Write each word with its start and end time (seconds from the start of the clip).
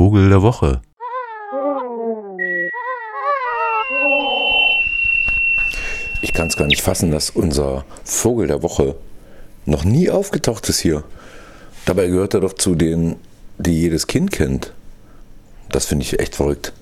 Vogel 0.00 0.30
der 0.30 0.40
Woche. 0.40 0.80
Ich 6.22 6.32
kann 6.32 6.48
es 6.48 6.56
gar 6.56 6.68
nicht 6.68 6.80
fassen, 6.80 7.10
dass 7.10 7.28
unser 7.28 7.84
Vogel 8.04 8.46
der 8.46 8.62
Woche 8.62 8.96
noch 9.66 9.84
nie 9.84 10.08
aufgetaucht 10.08 10.70
ist 10.70 10.78
hier. 10.78 11.04
Dabei 11.84 12.06
gehört 12.06 12.32
er 12.32 12.40
doch 12.40 12.54
zu 12.54 12.76
denen, 12.76 13.16
die 13.58 13.78
jedes 13.78 14.06
Kind 14.06 14.32
kennt. 14.32 14.72
Das 15.68 15.84
finde 15.84 16.06
ich 16.06 16.18
echt 16.18 16.34
verrückt. 16.34 16.72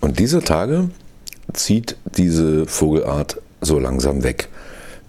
Und 0.00 0.18
dieser 0.18 0.42
Tage 0.42 0.90
zieht 1.52 1.96
diese 2.16 2.66
Vogelart 2.66 3.40
so 3.60 3.78
langsam 3.78 4.24
weg. 4.24 4.48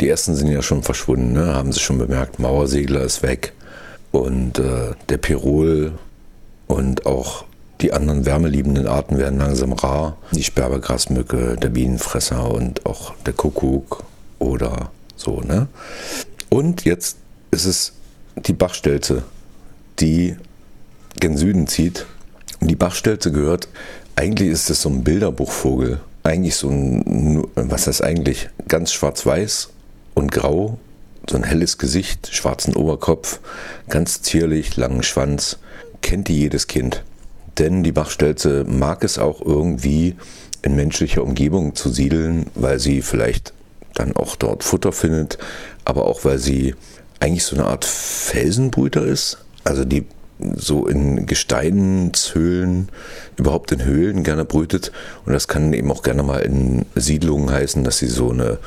Die 0.02 0.08
ersten 0.08 0.36
sind 0.36 0.52
ja 0.52 0.62
schon 0.62 0.84
verschwunden, 0.84 1.34
ne? 1.34 1.56
haben 1.56 1.72
sie 1.72 1.80
schon 1.80 1.98
bemerkt. 1.98 2.38
Mauersegler 2.38 3.02
ist 3.02 3.24
weg 3.24 3.54
und 4.12 4.60
äh, 4.60 4.92
der 5.10 5.18
Pirol 5.18 5.94
und 6.68 7.08
auch 7.08 7.46
die 7.82 7.94
anderen 7.94 8.26
wärmeliebenden 8.26 8.88
Arten 8.88 9.18
werden 9.18 9.40
langsam 9.40 9.74
rar. 9.74 10.18
Die 10.32 10.44
Sperbergrasmücke, 10.44 11.58
der 11.58 11.70
Bienenfresser 11.70 12.52
und 12.52 12.86
auch 12.86 13.14
der 13.26 13.34
Kuckuck 13.34 14.04
oder 14.40 14.92
so. 15.16 15.42
Ne? 15.42 15.68
Und 16.50 16.86
jetzt 16.86 17.18
ist 17.52 17.66
es 17.66 17.94
die 18.36 18.54
Bachstelze, 18.54 19.24
die 20.00 20.36
gen 21.20 21.38
Süden 21.38 21.68
zieht. 21.68 22.06
Und 22.62 22.70
die 22.70 22.76
Bachstelze 22.76 23.32
gehört, 23.32 23.68
eigentlich 24.16 24.50
ist 24.50 24.70
es 24.70 24.82
so 24.82 24.90
ein 24.90 25.04
Bilderbuchvogel. 25.04 26.00
Eigentlich 26.24 26.56
so 26.56 26.70
ein, 26.70 27.46
was 27.56 27.88
heißt 27.88 28.04
eigentlich, 28.04 28.50
ganz 28.68 28.92
schwarz-weiß 28.94 29.70
und 30.16 30.32
grau, 30.32 30.80
so 31.30 31.38
ein 31.38 31.44
helles 31.44 31.78
Gesicht, 31.78 32.30
schwarzen 32.34 32.76
Oberkopf, 32.76 33.40
ganz 33.90 34.22
zierlich, 34.22 34.76
langen 34.78 35.04
Schwanz, 35.04 35.58
kennt 36.02 36.28
die 36.28 36.40
jedes 36.40 36.68
Kind. 36.68 37.04
Denn 37.58 37.84
die 37.84 37.92
Bachstelze 37.92 38.66
mag 38.68 39.04
es 39.04 39.18
auch 39.18 39.42
irgendwie 39.42 40.16
in 40.62 40.76
menschlicher 40.76 41.24
Umgebung 41.24 41.76
zu 41.76 41.90
siedeln, 41.90 42.48
weil 42.56 42.80
sie 42.80 43.02
vielleicht 43.02 43.54
dann 43.94 44.16
auch 44.16 44.36
dort 44.36 44.64
Futter 44.64 44.92
findet, 44.92 45.38
aber 45.86 46.06
auch 46.06 46.26
weil 46.26 46.38
sie 46.38 46.76
eigentlich 47.20 47.46
so 47.46 47.56
eine 47.56 47.66
Art 47.66 47.86
Felsenbrüter 47.86 49.06
ist. 49.06 49.38
Also 49.64 49.86
die 49.86 50.06
so 50.56 50.86
in 50.86 51.26
Gesteinshöhlen, 51.26 52.90
überhaupt 53.38 53.72
in 53.72 53.86
Höhlen 53.86 54.24
gerne 54.24 54.44
brütet. 54.44 54.92
Und 55.26 55.34
das 55.34 55.48
kann 55.48 55.72
eben 55.74 55.92
auch 55.92 56.04
gerne 56.04 56.24
mal 56.24 56.40
in 56.40 56.86
Siedlungen 56.96 57.50
heißen, 57.50 57.84
dass 57.84 58.00
sie 58.00 58.08
so 58.08 58.32
eine 58.32 58.58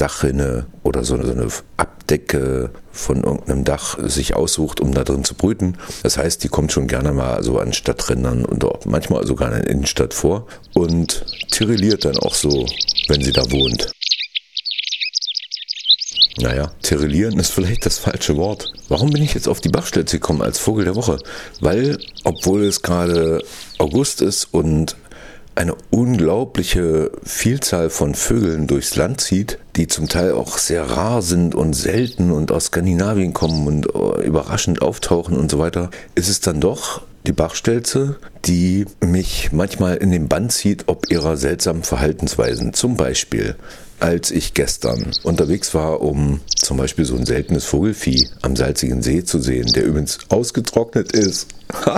Dachrinne 0.00 0.66
oder 0.82 1.04
so 1.04 1.14
eine 1.14 1.46
Abdecke 1.76 2.70
von 2.90 3.22
irgendeinem 3.22 3.64
Dach 3.64 3.98
sich 4.02 4.34
aussucht, 4.34 4.80
um 4.80 4.94
da 4.94 5.04
drin 5.04 5.24
zu 5.24 5.34
brüten. 5.34 5.76
Das 6.02 6.16
heißt, 6.16 6.42
die 6.42 6.48
kommt 6.48 6.72
schon 6.72 6.86
gerne 6.86 7.12
mal 7.12 7.42
so 7.42 7.58
an 7.58 7.74
Stadträndern 7.74 8.46
und 8.46 8.64
auch 8.64 8.86
manchmal 8.86 9.26
sogar 9.26 9.48
in 9.48 9.60
der 9.60 9.70
Innenstadt 9.70 10.14
vor 10.14 10.46
und 10.74 11.24
tirilliert 11.50 12.06
dann 12.06 12.16
auch 12.16 12.34
so, 12.34 12.66
wenn 13.08 13.22
sie 13.22 13.32
da 13.32 13.42
wohnt. 13.50 13.92
Naja, 16.38 16.72
tirillieren 16.80 17.38
ist 17.38 17.52
vielleicht 17.52 17.84
das 17.84 17.98
falsche 17.98 18.36
Wort. 18.38 18.72
Warum 18.88 19.10
bin 19.10 19.22
ich 19.22 19.34
jetzt 19.34 19.48
auf 19.48 19.60
die 19.60 19.68
Bachstelze 19.68 20.16
gekommen 20.16 20.40
als 20.40 20.58
Vogel 20.58 20.86
der 20.86 20.94
Woche? 20.96 21.18
Weil, 21.60 21.98
obwohl 22.24 22.64
es 22.64 22.80
gerade 22.80 23.44
August 23.76 24.22
ist 24.22 24.48
und 24.52 24.96
eine 25.60 25.76
unglaubliche 25.90 27.10
Vielzahl 27.22 27.90
von 27.90 28.14
Vögeln 28.14 28.66
durchs 28.66 28.96
Land 28.96 29.20
zieht, 29.20 29.58
die 29.76 29.88
zum 29.88 30.08
Teil 30.08 30.32
auch 30.32 30.56
sehr 30.56 30.84
rar 30.84 31.20
sind 31.20 31.54
und 31.54 31.74
selten 31.74 32.30
und 32.30 32.50
aus 32.50 32.66
Skandinavien 32.66 33.34
kommen 33.34 33.66
und 33.66 33.86
äh, 33.94 34.26
überraschend 34.26 34.80
auftauchen 34.80 35.36
und 35.36 35.50
so 35.50 35.58
weiter, 35.58 35.90
ist 36.14 36.30
es 36.30 36.40
dann 36.40 36.62
doch 36.62 37.02
die 37.26 37.32
Bachstelze, 37.32 38.16
die 38.46 38.86
mich 39.04 39.52
manchmal 39.52 39.98
in 39.98 40.10
den 40.10 40.28
Bann 40.28 40.48
zieht, 40.48 40.84
ob 40.86 41.10
ihrer 41.10 41.36
seltsamen 41.36 41.82
Verhaltensweisen. 41.82 42.72
Zum 42.72 42.96
Beispiel 42.96 43.56
als 44.00 44.30
ich 44.30 44.54
gestern 44.54 45.10
unterwegs 45.22 45.74
war, 45.74 46.00
um 46.00 46.40
zum 46.56 46.78
Beispiel 46.78 47.04
so 47.04 47.16
ein 47.16 47.26
seltenes 47.26 47.66
Vogelfieh 47.66 48.28
am 48.42 48.56
salzigen 48.56 49.02
See 49.02 49.24
zu 49.24 49.38
sehen, 49.38 49.70
der 49.74 49.84
übrigens 49.84 50.18
ausgetrocknet 50.30 51.12
ist. 51.12 51.48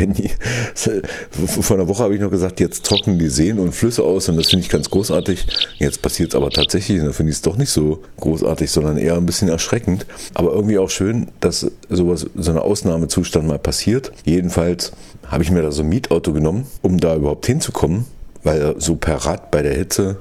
auch 0.00 0.06
Kenny. 0.06 0.30
Vor 0.74 1.76
einer 1.76 1.88
Woche 1.88 2.02
habe 2.02 2.14
ich 2.14 2.20
noch 2.20 2.30
gesagt, 2.30 2.60
jetzt 2.60 2.84
trocknen 2.84 3.18
die 3.18 3.28
Seen 3.28 3.58
und 3.58 3.72
Flüsse 3.72 4.02
aus 4.02 4.28
und 4.28 4.36
das 4.36 4.48
finde 4.48 4.64
ich 4.64 4.70
ganz 4.70 4.90
großartig. 4.90 5.46
Jetzt 5.78 6.02
passiert 6.02 6.30
es 6.30 6.34
aber 6.34 6.50
tatsächlich 6.50 7.00
und 7.00 7.06
da 7.06 7.12
finde 7.12 7.30
ich 7.30 7.36
es 7.36 7.42
doch 7.42 7.56
nicht 7.56 7.70
so 7.70 8.02
großartig, 8.18 8.70
sondern 8.70 8.96
eher 8.96 9.16
ein 9.16 9.26
bisschen 9.26 9.48
erschreckend. 9.48 10.06
Aber 10.34 10.52
irgendwie 10.52 10.78
auch 10.78 10.90
schön, 10.90 11.28
dass 11.40 11.70
sowas, 11.88 12.26
so 12.34 12.50
ein 12.50 12.58
Ausnahmezustand 12.58 13.46
mal 13.46 13.58
passiert. 13.58 14.12
Jedenfalls 14.24 14.92
habe 15.26 15.42
ich 15.42 15.50
mir 15.50 15.62
da 15.62 15.70
so 15.70 15.82
ein 15.82 15.88
Mietauto 15.88 16.32
genommen, 16.32 16.66
um 16.82 16.98
da 16.98 17.14
überhaupt 17.14 17.46
hinzukommen, 17.46 18.06
weil 18.42 18.74
so 18.78 18.96
per 18.96 19.16
Rad 19.16 19.50
bei 19.50 19.62
der 19.62 19.74
Hitze 19.74 20.16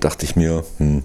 dachte 0.00 0.24
ich 0.24 0.36
mir, 0.36 0.64
hm. 0.78 1.02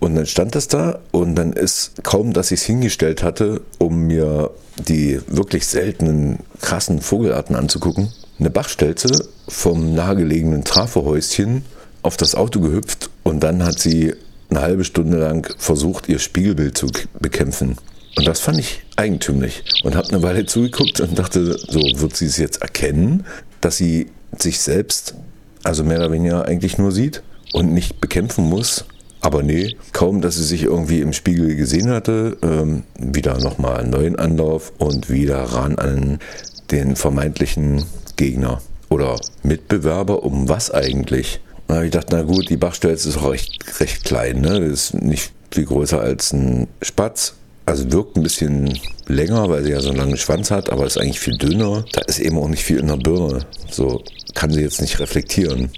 Und 0.00 0.14
dann 0.14 0.26
stand 0.26 0.54
das 0.54 0.66
da 0.66 0.98
und 1.12 1.34
dann 1.34 1.52
ist 1.52 2.02
kaum, 2.02 2.32
dass 2.32 2.50
ich 2.50 2.60
es 2.60 2.66
hingestellt 2.66 3.22
hatte, 3.22 3.60
um 3.78 4.06
mir 4.06 4.50
die 4.88 5.20
wirklich 5.28 5.66
seltenen, 5.66 6.38
krassen 6.62 7.02
Vogelarten 7.02 7.54
anzugucken, 7.54 8.10
eine 8.38 8.50
Bachstelze 8.50 9.28
vom 9.46 9.94
nahegelegenen 9.94 10.64
Trafohäuschen 10.64 11.64
auf 12.02 12.16
das 12.16 12.34
Auto 12.34 12.60
gehüpft 12.60 13.10
und 13.24 13.40
dann 13.40 13.62
hat 13.62 13.78
sie 13.78 14.14
eine 14.48 14.62
halbe 14.62 14.84
Stunde 14.84 15.18
lang 15.18 15.54
versucht, 15.58 16.08
ihr 16.08 16.18
Spiegelbild 16.18 16.76
zu 16.76 16.88
bekämpfen. 17.20 17.76
Und 18.16 18.26
das 18.26 18.40
fand 18.40 18.58
ich 18.58 18.82
eigentümlich 18.96 19.62
und 19.84 19.94
habe 19.94 20.08
eine 20.08 20.22
Weile 20.22 20.46
zugeguckt 20.46 21.00
und 21.00 21.18
dachte, 21.18 21.56
so 21.58 21.80
wird 21.80 22.16
sie 22.16 22.26
es 22.26 22.38
jetzt 22.38 22.62
erkennen, 22.62 23.24
dass 23.60 23.76
sie 23.76 24.10
sich 24.38 24.60
selbst, 24.60 25.14
also 25.62 25.84
mehr 25.84 25.98
oder 25.98 26.10
weniger 26.12 26.46
eigentlich 26.46 26.78
nur 26.78 26.90
sieht 26.90 27.22
und 27.52 27.72
nicht 27.72 28.00
bekämpfen 28.00 28.44
muss. 28.48 28.84
Aber 29.20 29.42
nee, 29.42 29.76
kaum, 29.92 30.20
dass 30.20 30.36
sie 30.36 30.44
sich 30.44 30.62
irgendwie 30.62 31.00
im 31.00 31.12
Spiegel 31.12 31.54
gesehen 31.56 31.90
hatte, 31.90 32.38
ähm, 32.42 32.84
wieder 32.98 33.38
nochmal 33.38 33.80
einen 33.80 33.90
neuen 33.90 34.16
Anlauf 34.16 34.72
und 34.78 35.10
wieder 35.10 35.38
ran 35.38 35.78
an 35.78 36.18
den 36.70 36.96
vermeintlichen 36.96 37.84
Gegner 38.16 38.62
oder 38.88 39.20
Mitbewerber. 39.42 40.22
Um 40.22 40.48
was 40.48 40.70
eigentlich? 40.70 41.40
Da 41.68 41.82
ich 41.82 41.90
gedacht, 41.90 42.08
na 42.10 42.22
gut, 42.22 42.48
die 42.48 42.56
Bachstelze 42.56 43.08
ist 43.10 43.18
auch 43.18 43.30
recht, 43.30 43.80
recht 43.80 44.04
klein. 44.04 44.40
Ne? 44.40 44.58
Ist 44.58 44.94
nicht 44.94 45.32
viel 45.50 45.66
größer 45.66 46.00
als 46.00 46.32
ein 46.32 46.66
Spatz. 46.82 47.34
Also 47.66 47.92
wirkt 47.92 48.16
ein 48.16 48.22
bisschen 48.22 48.78
länger, 49.06 49.48
weil 49.48 49.62
sie 49.62 49.70
ja 49.70 49.80
so 49.80 49.90
einen 49.90 49.98
langen 49.98 50.16
Schwanz 50.16 50.50
hat, 50.50 50.70
aber 50.70 50.86
ist 50.86 50.98
eigentlich 50.98 51.20
viel 51.20 51.36
dünner. 51.38 51.84
Da 51.92 52.00
ist 52.00 52.18
eben 52.18 52.38
auch 52.38 52.48
nicht 52.48 52.64
viel 52.64 52.78
in 52.78 52.88
der 52.88 52.96
Birne. 52.96 53.46
So 53.70 54.02
kann 54.34 54.50
sie 54.50 54.62
jetzt 54.62 54.80
nicht 54.80 54.98
reflektieren 54.98 55.70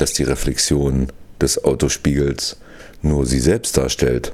dass 0.00 0.14
die 0.14 0.22
Reflexion 0.22 1.08
des 1.40 1.62
Autospiegels 1.62 2.56
nur 3.02 3.26
sie 3.26 3.40
selbst 3.40 3.76
darstellt. 3.76 4.32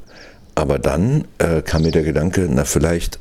Aber 0.55 0.79
dann 0.79 1.27
äh, 1.39 1.63
kam 1.63 1.83
mir 1.83 1.91
der 1.91 2.03
Gedanke, 2.03 2.49
na 2.51 2.65
vielleicht 2.65 3.19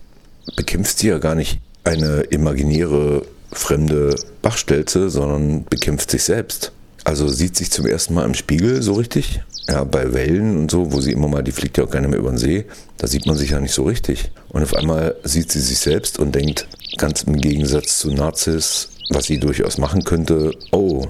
bekämpft 0.56 1.00
sie 1.00 1.08
ja 1.08 1.18
gar 1.18 1.36
nicht 1.36 1.60
eine 1.84 2.22
imaginäre 2.22 3.24
fremde 3.52 4.16
Bachstelze, 4.42 5.10
sondern 5.10 5.66
bekämpft 5.66 6.12
sich 6.12 6.24
selbst. 6.24 6.72
Also 7.04 7.28
sieht 7.28 7.56
sich 7.56 7.72
zum 7.72 7.86
ersten 7.86 8.16
Mal 8.16 8.26
im 8.26 8.34
Spiegel 8.34 8.82
so 8.82 8.94
richtig. 8.94 9.42
Ja, 9.68 9.84
bei 9.84 10.14
Wellen 10.14 10.58
und 10.58 10.72
so, 10.72 10.92
wo 10.92 11.02
sie 11.02 11.12
immer 11.12 11.28
mal, 11.28 11.44
die 11.44 11.52
fliegt 11.52 11.78
ja 11.78 11.84
auch 11.84 11.90
gerne 11.90 12.08
mehr 12.08 12.20
über 12.20 12.30
den 12.30 12.38
See, 12.38 12.66
da 12.98 13.08
sieht 13.08 13.26
man 13.26 13.36
sich 13.36 13.52
ja 13.52 13.60
nicht 13.60 13.74
so 13.74 13.84
richtig. 13.84 14.32
Und 14.50 14.64
auf 14.64 14.76
einmal 14.76 15.16
sieht 15.24 15.52
sie 15.52 15.60
sich 15.60 15.80
selbst 15.80 16.20
und 16.20 16.34
denkt, 16.36 16.68
ganz 16.98 17.24
im 17.24 17.36
Gegensatz 17.38 18.00
zu 18.00 18.12
Narzis, 18.12 18.90
was 19.10 19.26
sie 19.26 19.40
durchaus 19.40 19.78
machen 19.78 20.04
könnte, 20.04 20.52
oh, 20.72 21.08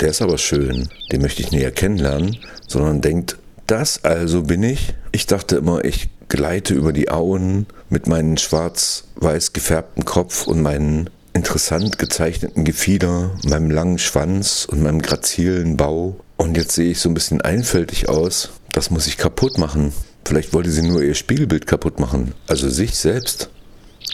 der 0.00 0.10
ist 0.10 0.22
aber 0.22 0.38
schön, 0.38 0.88
den 1.12 1.22
möchte 1.22 1.42
ich 1.42 1.52
näher 1.52 1.70
kennenlernen, 1.70 2.36
sondern 2.66 3.00
denkt, 3.00 3.36
das 3.66 4.04
also 4.04 4.42
bin 4.42 4.62
ich. 4.62 4.94
Ich 5.12 5.26
dachte 5.26 5.56
immer, 5.56 5.84
ich 5.84 6.08
gleite 6.28 6.74
über 6.74 6.92
die 6.92 7.10
Auen 7.10 7.66
mit 7.90 8.06
meinem 8.06 8.36
schwarz-weiß 8.36 9.52
gefärbten 9.52 10.04
Kopf 10.04 10.46
und 10.46 10.62
meinen 10.62 11.10
interessant 11.32 11.98
gezeichneten 11.98 12.64
Gefieder, 12.64 13.32
meinem 13.44 13.70
langen 13.70 13.98
Schwanz 13.98 14.66
und 14.70 14.82
meinem 14.82 15.02
grazilen 15.02 15.76
Bau. 15.76 16.16
Und 16.36 16.56
jetzt 16.56 16.74
sehe 16.74 16.90
ich 16.92 17.00
so 17.00 17.08
ein 17.08 17.14
bisschen 17.14 17.40
einfältig 17.40 18.08
aus. 18.08 18.50
Das 18.72 18.90
muss 18.90 19.06
ich 19.06 19.16
kaputt 19.16 19.58
machen. 19.58 19.92
Vielleicht 20.24 20.52
wollte 20.52 20.70
sie 20.70 20.82
nur 20.82 21.02
ihr 21.02 21.14
Spiegelbild 21.14 21.66
kaputt 21.66 22.00
machen, 22.00 22.32
also 22.46 22.68
sich 22.68 22.96
selbst 22.96 23.50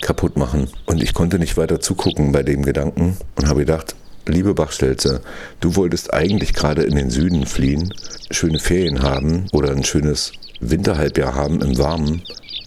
kaputt 0.01 0.37
machen. 0.37 0.69
Und 0.87 1.03
ich 1.03 1.15
konnte 1.15 1.39
nicht 1.39 1.57
weiter 1.57 1.81
zugucken 1.81 2.33
bei 2.33 2.43
dem 2.43 2.63
Gedanken 2.63 3.17
und 3.37 3.49
habe 3.49 3.61
gedacht, 3.61 3.95
Liebe 4.27 4.55
Bachstelze, 4.55 5.23
du 5.61 5.77
wolltest 5.77 6.13
eigentlich 6.13 6.53
gerade 6.53 6.83
in 6.83 6.95
den 6.95 7.11
Süden 7.11 7.47
fliehen, 7.47 7.93
schöne 8.31 8.59
Ferien 8.59 9.03
haben 9.03 9.47
oder 9.53 9.71
ein 9.71 9.85
schönes 9.85 10.33
Winterhalbjahr 10.61 11.35
haben 11.35 11.61
im 11.63 11.79
Warmen. 11.79 12.23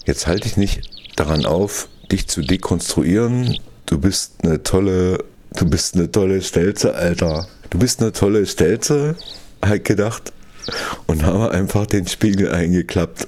Jetzt 0.05 0.27
halte 0.27 0.47
ich 0.47 0.57
nicht 0.57 0.81
daran 1.15 1.45
auf, 1.45 1.87
dich 2.11 2.27
zu 2.27 2.41
dekonstruieren. 2.41 3.57
Du 3.85 3.99
bist 3.99 4.33
eine 4.43 4.63
tolle, 4.63 5.23
du 5.55 5.69
bist 5.69 5.95
eine 5.95 6.11
tolle 6.11 6.41
Stelze, 6.41 6.95
Alter. 6.95 7.47
Du 7.69 7.77
bist 7.77 8.01
eine 8.01 8.11
tolle 8.11 8.45
Stelze, 8.45 9.15
halt 9.63 9.85
gedacht 9.85 10.33
und 11.07 11.23
habe 11.23 11.51
einfach 11.51 11.85
den 11.85 12.07
Spiegel 12.07 12.51
eingeklappt, 12.51 13.27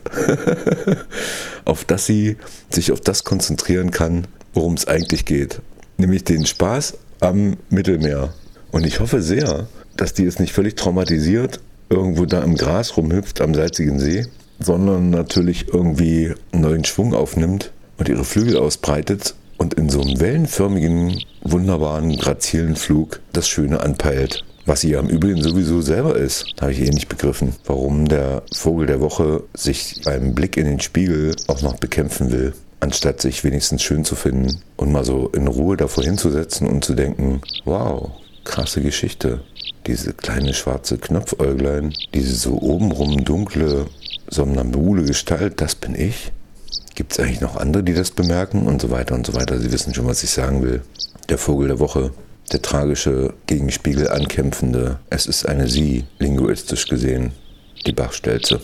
auf 1.65 1.85
dass 1.85 2.05
sie 2.05 2.37
sich 2.69 2.91
auf 2.91 3.01
das 3.01 3.23
konzentrieren 3.23 3.91
kann, 3.91 4.27
worum 4.53 4.73
es 4.73 4.87
eigentlich 4.87 5.25
geht 5.25 5.61
nämlich 5.97 6.23
den 6.23 6.45
Spaß 6.45 6.97
am 7.19 7.57
Mittelmeer. 7.69 8.33
Und 8.71 8.85
ich 8.85 8.99
hoffe 8.99 9.21
sehr, 9.21 9.67
dass 9.95 10.13
die 10.13 10.23
jetzt 10.23 10.39
nicht 10.39 10.53
völlig 10.53 10.75
traumatisiert 10.75 11.59
irgendwo 11.89 12.25
da 12.25 12.41
im 12.43 12.55
Gras 12.55 12.97
rumhüpft 12.97 13.41
am 13.41 13.53
salzigen 13.53 13.99
See, 13.99 14.25
sondern 14.59 15.09
natürlich 15.09 15.67
irgendwie 15.73 16.33
einen 16.51 16.61
neuen 16.61 16.85
Schwung 16.85 17.13
aufnimmt 17.13 17.71
und 17.97 18.09
ihre 18.09 18.25
Flügel 18.25 18.57
ausbreitet 18.57 19.35
und 19.57 19.75
in 19.75 19.89
so 19.89 20.01
einem 20.01 20.19
wellenförmigen, 20.19 21.21
wunderbaren, 21.43 22.15
grazilen 22.17 22.75
Flug 22.75 23.19
das 23.33 23.47
Schöne 23.47 23.79
anpeilt. 23.79 24.43
Was 24.65 24.81
sie 24.81 24.91
ja 24.91 24.99
im 24.99 25.09
Übrigen 25.09 25.43
sowieso 25.43 25.81
selber 25.81 26.15
ist, 26.15 26.45
habe 26.59 26.71
ich 26.71 26.81
eh 26.81 26.89
nicht 26.89 27.07
begriffen. 27.07 27.53
Warum 27.65 28.07
der 28.07 28.41
Vogel 28.51 28.87
der 28.87 28.99
Woche 28.99 29.43
sich 29.53 30.01
beim 30.03 30.33
Blick 30.33 30.57
in 30.57 30.65
den 30.65 30.79
Spiegel 30.79 31.35
auch 31.47 31.61
noch 31.61 31.77
bekämpfen 31.77 32.31
will, 32.31 32.53
anstatt 32.79 33.21
sich 33.21 33.43
wenigstens 33.43 33.81
schön 33.81 34.05
zu 34.05 34.15
finden 34.15 34.61
und 34.75 34.91
mal 34.91 35.05
so 35.05 35.29
in 35.29 35.47
Ruhe 35.47 35.77
davor 35.77 36.03
hinzusetzen 36.03 36.67
und 36.67 36.83
zu 36.83 36.93
denken, 36.93 37.41
wow, 37.63 38.11
krasse 38.43 38.81
Geschichte. 38.81 39.41
Diese 39.87 40.13
kleine 40.13 40.53
schwarze 40.53 40.97
Knopfäuglein, 40.97 41.93
diese 42.13 42.35
so 42.35 42.59
obenrum 42.61 43.23
dunkle, 43.23 43.85
somnambule 44.29 45.03
Gestalt, 45.03 45.61
das 45.61 45.75
bin 45.75 45.95
ich. 45.95 46.31
Gibt 46.95 47.11
es 47.11 47.19
eigentlich 47.19 47.41
noch 47.41 47.57
andere, 47.57 47.83
die 47.83 47.93
das 47.93 48.11
bemerken 48.11 48.67
und 48.67 48.81
so 48.81 48.89
weiter 48.89 49.15
und 49.15 49.25
so 49.27 49.35
weiter? 49.35 49.59
Sie 49.59 49.71
wissen 49.71 49.93
schon, 49.93 50.07
was 50.07 50.23
ich 50.23 50.31
sagen 50.31 50.63
will. 50.63 50.81
Der 51.29 51.37
Vogel 51.37 51.67
der 51.67 51.79
Woche 51.79 52.11
der 52.51 52.61
tragische 52.61 53.33
Gegenspiegel 53.47 54.07
ankämpfende. 54.09 54.99
Es 55.09 55.25
ist 55.25 55.47
eine 55.47 55.67
Sie, 55.67 56.05
linguistisch 56.19 56.87
gesehen, 56.87 57.31
die 57.85 57.93
Bachstelze. 57.93 58.61